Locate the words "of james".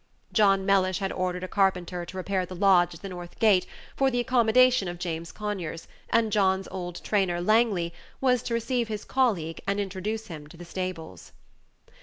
4.87-5.31